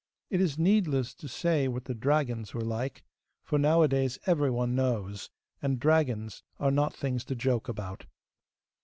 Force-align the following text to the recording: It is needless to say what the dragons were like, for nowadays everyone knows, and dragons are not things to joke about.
It 0.31 0.41
is 0.41 0.57
needless 0.57 1.13
to 1.13 1.27
say 1.27 1.67
what 1.67 1.85
the 1.85 1.93
dragons 1.93 2.55
were 2.55 2.61
like, 2.63 3.03
for 3.43 3.59
nowadays 3.59 4.17
everyone 4.25 4.73
knows, 4.73 5.29
and 5.61 5.79
dragons 5.79 6.41
are 6.59 6.71
not 6.71 6.95
things 6.95 7.23
to 7.25 7.35
joke 7.35 7.69
about. 7.69 8.07